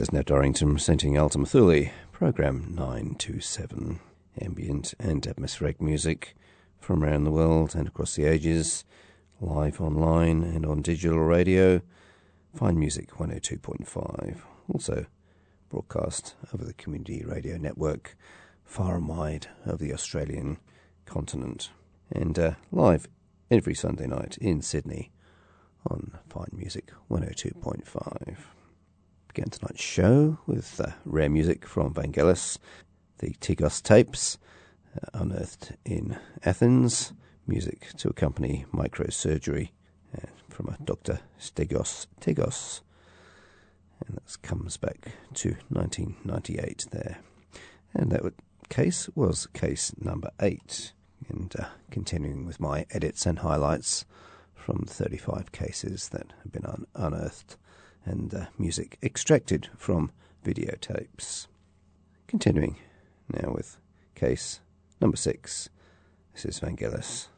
Is 0.00 0.12
Ned 0.12 0.24
Dorrington 0.24 0.72
presenting 0.72 1.16
Ultima 1.16 1.46
Thule, 1.46 1.90
program 2.12 2.74
927. 2.74 4.00
Ambient 4.40 4.94
and 4.98 5.24
atmospheric 5.24 5.80
music 5.80 6.34
from 6.80 7.04
around 7.04 7.22
the 7.22 7.30
world 7.30 7.76
and 7.76 7.86
across 7.86 8.16
the 8.16 8.24
ages, 8.24 8.84
live 9.40 9.80
online 9.80 10.42
and 10.42 10.66
on 10.66 10.82
digital 10.82 11.20
radio. 11.20 11.82
Fine 12.54 12.80
Music 12.80 13.10
102.5. 13.10 14.38
Also 14.72 15.06
broadcast 15.68 16.34
over 16.52 16.64
the 16.64 16.74
community 16.74 17.22
radio 17.24 17.56
network 17.56 18.16
far 18.64 18.96
and 18.96 19.06
wide 19.06 19.46
over 19.66 19.76
the 19.76 19.92
Australian 19.92 20.58
continent. 21.04 21.70
And 22.10 22.36
uh, 22.38 22.52
live 22.72 23.06
every 23.50 23.74
Sunday 23.74 24.08
night 24.08 24.36
in 24.38 24.62
Sydney 24.62 25.12
on 25.86 26.18
Fine 26.28 26.50
Music 26.52 26.90
102.5 27.08 28.36
began 29.32 29.48
tonight's 29.48 29.82
show 29.82 30.38
with 30.46 30.78
uh, 30.78 30.90
rare 31.06 31.30
music 31.30 31.66
from 31.66 31.94
Vangelis, 31.94 32.58
the 33.18 33.30
Tigos 33.40 33.82
tapes, 33.82 34.36
uh, 34.94 35.06
unearthed 35.14 35.72
in 35.86 36.18
Athens, 36.44 37.14
music 37.46 37.88
to 37.96 38.10
accompany 38.10 38.66
microsurgery 38.74 39.70
uh, 40.14 40.26
from 40.50 40.68
a 40.68 40.84
Dr. 40.84 41.20
Stegos 41.40 42.06
Tigos. 42.20 42.82
And 44.06 44.18
that 44.18 44.42
comes 44.42 44.76
back 44.76 45.12
to 45.34 45.56
1998 45.70 46.88
there. 46.90 47.18
And 47.94 48.10
that 48.12 48.34
case 48.68 49.08
was 49.14 49.46
case 49.46 49.94
number 49.98 50.30
eight. 50.40 50.92
And 51.30 51.54
uh, 51.58 51.66
continuing 51.90 52.44
with 52.44 52.60
my 52.60 52.84
edits 52.90 53.24
and 53.24 53.38
highlights 53.38 54.04
from 54.54 54.84
35 54.86 55.52
cases 55.52 56.10
that 56.10 56.34
have 56.42 56.52
been 56.52 56.66
un- 56.66 56.86
unearthed 56.94 57.56
and 58.04 58.34
uh, 58.34 58.46
music 58.58 58.98
extracted 59.02 59.68
from 59.76 60.10
videotapes. 60.44 61.46
Continuing 62.26 62.76
now 63.28 63.52
with 63.52 63.78
case 64.14 64.60
number 65.00 65.16
six. 65.16 65.68
This 66.34 66.44
is 66.44 66.60
Vangelis. 66.60 67.28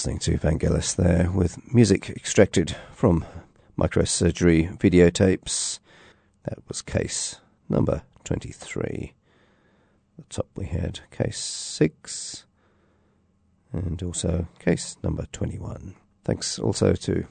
Listening 0.00 0.18
to 0.18 0.38
Vangelis 0.38 0.96
there 0.96 1.30
with 1.30 1.74
music 1.74 2.08
extracted 2.08 2.74
from 2.90 3.22
microsurgery 3.78 4.78
videotapes. 4.78 5.78
That 6.44 6.56
was 6.68 6.80
case 6.80 7.38
number 7.68 8.00
23. 8.24 9.12
At 10.18 10.26
the 10.26 10.34
top 10.34 10.46
we 10.54 10.64
had 10.64 11.00
case 11.10 11.36
6 11.38 12.46
and 13.74 14.02
also 14.02 14.48
case 14.58 14.96
number 15.02 15.26
21. 15.32 15.94
Thanks 16.24 16.58
also 16.58 16.94
to 16.94 17.26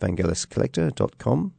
vangeliscollector.com. 0.00 1.54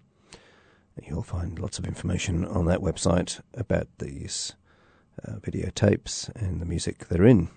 You'll 1.06 1.24
find 1.24 1.60
lots 1.60 1.78
of 1.78 1.86
information 1.86 2.46
on 2.46 2.64
that 2.68 2.80
website 2.80 3.42
about 3.54 3.90
these 4.00 4.56
uh, 5.28 5.40
videotapes 5.40 6.34
and 6.42 6.62
the 6.62 6.66
music 6.66 7.10
they're 7.10 7.26
in. 7.26 7.50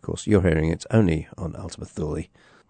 Of 0.00 0.06
course, 0.06 0.26
you're 0.26 0.40
hearing 0.40 0.70
it 0.70 0.86
only 0.90 1.28
on 1.36 1.54
Ultima 1.54 1.84
Thule, 1.84 2.24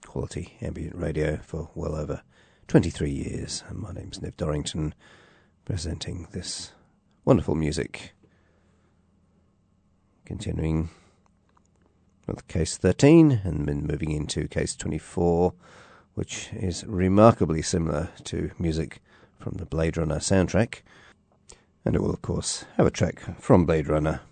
quality 0.05 0.55
ambient 0.61 0.97
radio 0.97 1.37
for 1.37 1.70
well 1.76 1.95
over 1.95 2.22
23 2.66 3.09
years. 3.09 3.62
And 3.68 3.78
my 3.78 3.93
name's 3.93 4.20
Nev 4.20 4.37
Dorrington, 4.37 4.95
presenting 5.64 6.26
this 6.33 6.72
wonderful 7.24 7.55
music. 7.55 8.14
Continuing 10.24 10.91
with 12.26 12.49
case 12.49 12.76
13 12.76 13.43
and 13.45 13.68
then 13.68 13.87
moving 13.87 14.11
into 14.11 14.49
case 14.49 14.74
24, 14.74 15.55
which 16.14 16.51
is 16.53 16.85
remarkably 16.85 17.62
similar 17.62 18.09
to 18.24 18.51
music 18.59 19.01
from 19.39 19.53
the 19.53 19.66
Blade 19.66 19.97
Runner 19.97 20.18
soundtrack. 20.18 20.81
And 21.85 21.95
it 21.95 22.03
will, 22.03 22.11
of 22.11 22.22
course, 22.22 22.64
have 22.76 22.89
a 22.89 22.91
track 22.91 23.41
from 23.41 23.66
Blade 23.66 23.87
Runner 23.87 24.22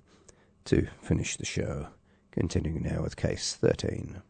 to 0.65 0.89
finish 1.01 1.37
the 1.37 1.47
show. 1.47 1.91
Continuing 2.31 2.83
now 2.83 3.03
with 3.03 3.17
case 3.17 3.55
13. 3.55 4.23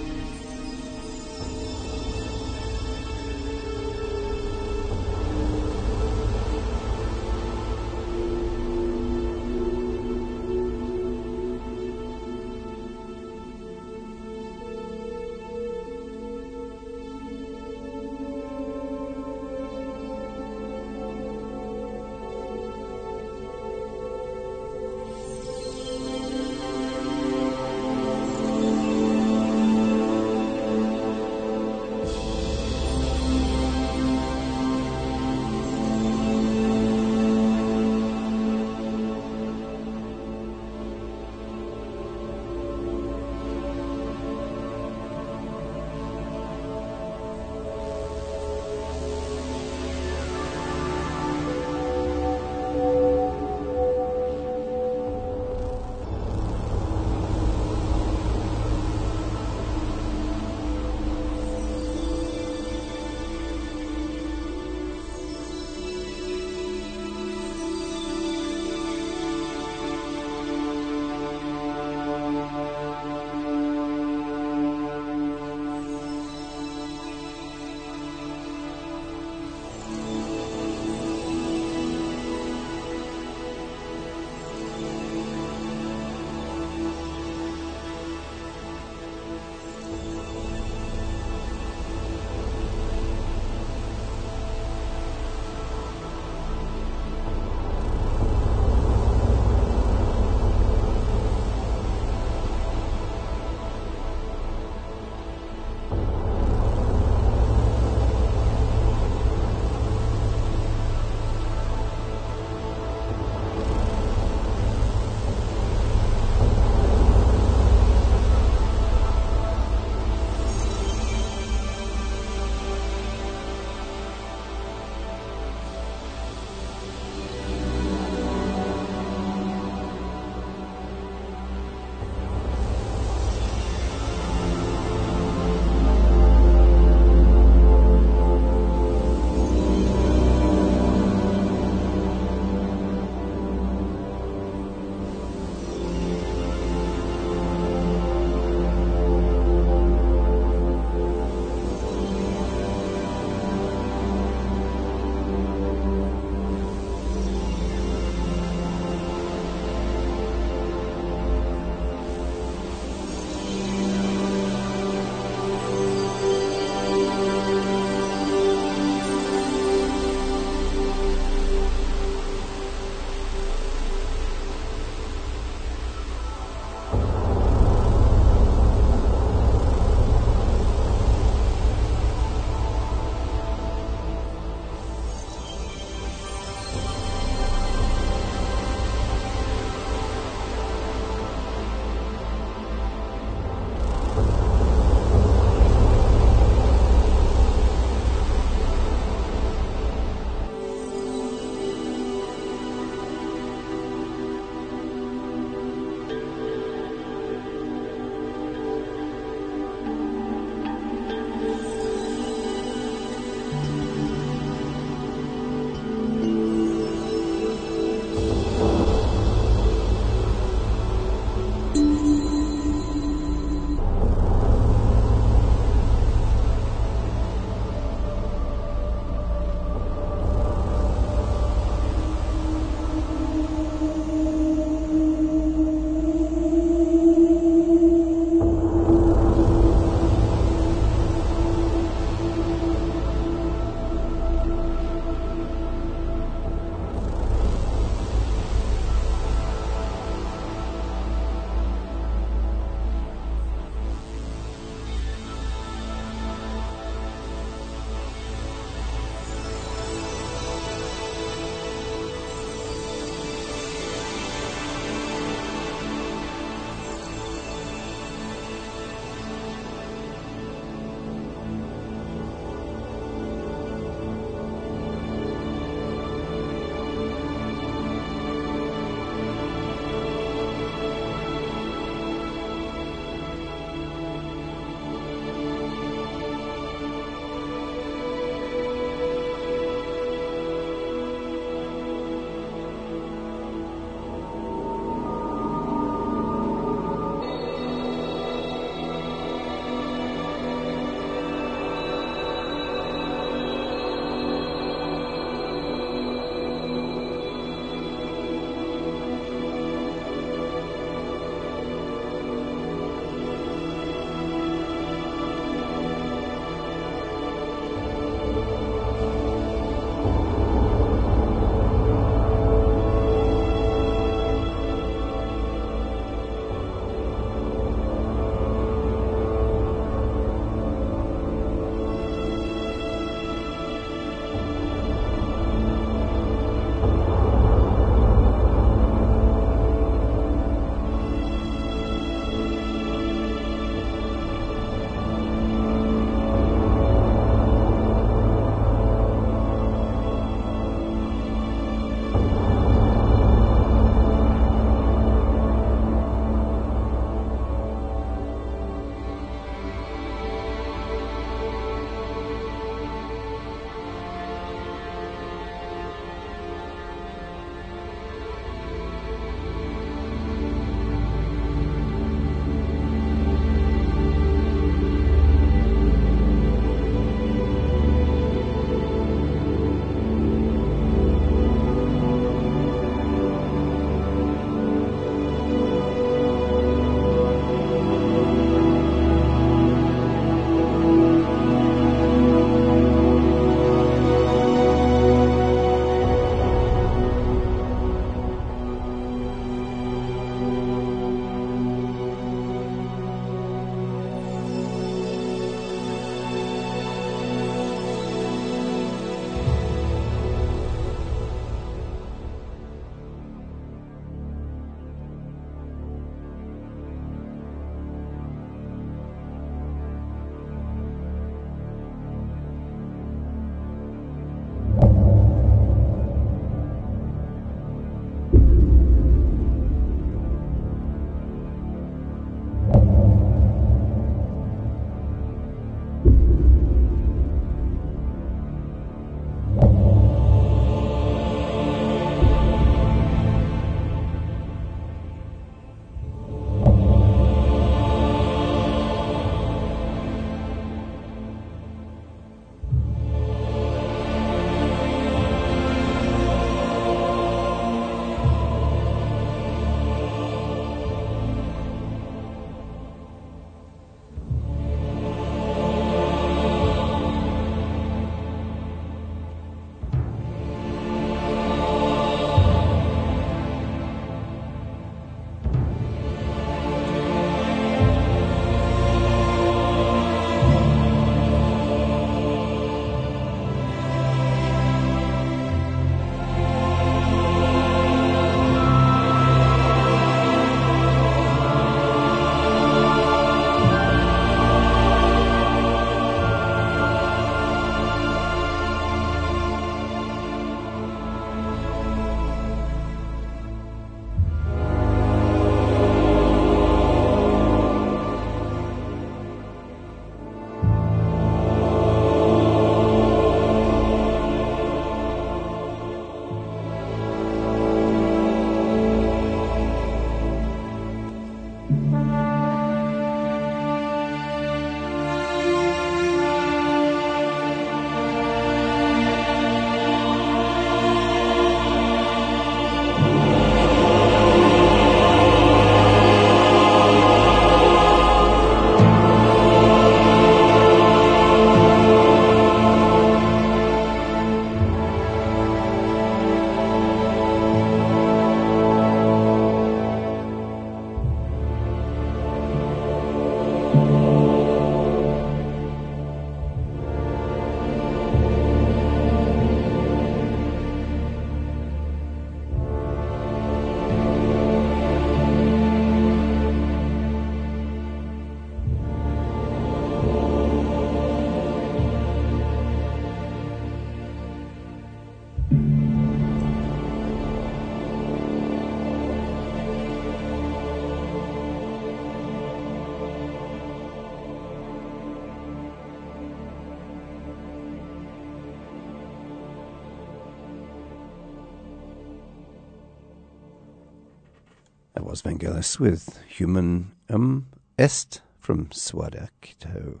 With 595.36 596.18
Human 596.28 596.92
Um 597.10 597.48
Est 597.78 598.22
from 598.40 598.68
Swadakito. 598.68 600.00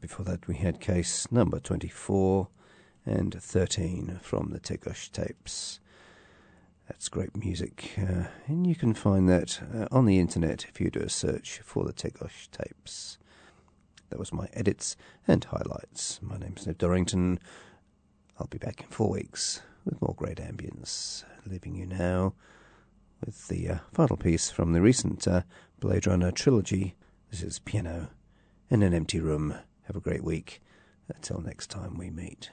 Before 0.00 0.24
that, 0.24 0.46
we 0.46 0.54
had 0.54 0.78
case 0.78 1.26
number 1.32 1.58
24 1.58 2.46
and 3.04 3.34
13 3.34 4.20
from 4.22 4.50
the 4.52 4.60
Tegosh 4.60 5.10
tapes. 5.10 5.80
That's 6.86 7.08
great 7.08 7.36
music, 7.36 7.90
uh, 7.98 8.28
and 8.46 8.64
you 8.64 8.76
can 8.76 8.94
find 8.94 9.28
that 9.28 9.60
uh, 9.74 9.88
on 9.90 10.06
the 10.06 10.20
internet 10.20 10.66
if 10.68 10.80
you 10.80 10.90
do 10.90 11.00
a 11.00 11.08
search 11.08 11.58
for 11.64 11.84
the 11.84 11.92
Tegosh 11.92 12.48
tapes. 12.52 13.18
That 14.10 14.20
was 14.20 14.32
my 14.32 14.46
edits 14.52 14.96
and 15.26 15.42
highlights. 15.42 16.20
My 16.22 16.38
name's 16.38 16.68
Ned 16.68 16.78
Dorrington. 16.78 17.40
I'll 18.38 18.46
be 18.46 18.58
back 18.58 18.82
in 18.82 18.86
four 18.86 19.10
weeks 19.10 19.60
with 19.84 20.00
more 20.00 20.14
great 20.16 20.38
ambience, 20.38 21.24
leaving 21.46 21.74
you 21.74 21.86
now 21.86 22.34
with 23.24 23.48
the 23.48 23.68
uh, 23.68 23.78
final 23.92 24.16
piece 24.16 24.50
from 24.50 24.72
the 24.72 24.80
recent 24.80 25.26
uh, 25.26 25.42
Blade 25.80 26.06
Runner 26.06 26.30
trilogy. 26.30 26.94
This 27.30 27.42
is 27.42 27.58
Piano 27.58 28.08
in 28.70 28.82
an 28.82 28.94
Empty 28.94 29.20
Room. 29.20 29.54
Have 29.82 29.96
a 29.96 30.00
great 30.00 30.24
week. 30.24 30.60
Until 31.08 31.40
next 31.40 31.68
time 31.68 31.98
we 31.98 32.10
meet. 32.10 32.50